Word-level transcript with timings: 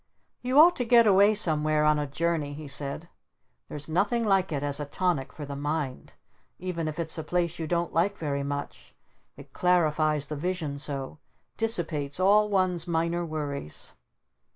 "You 0.41 0.59
ought 0.59 0.75
to 0.77 0.83
get 0.83 1.05
away 1.05 1.35
somewhere 1.35 1.83
on 1.85 1.99
a 1.99 2.07
journey," 2.07 2.55
he 2.55 2.67
said. 2.67 3.07
"There's 3.69 3.87
nothing 3.87 4.25
like 4.25 4.51
it 4.51 4.63
as 4.63 4.79
a 4.79 4.85
tonic 4.87 5.31
for 5.31 5.45
the 5.45 5.55
mind. 5.55 6.13
Even 6.57 6.87
if 6.87 6.97
it's 6.97 7.19
a 7.19 7.23
place 7.23 7.59
you 7.59 7.67
don't 7.67 7.93
like 7.93 8.17
very 8.17 8.41
much 8.41 8.95
it 9.37 9.53
clarifies 9.53 10.25
the 10.25 10.35
vision 10.35 10.79
so, 10.79 11.19
dissipates 11.55 12.19
all 12.19 12.49
one's 12.49 12.87
minor 12.87 13.23
worries." 13.23 13.93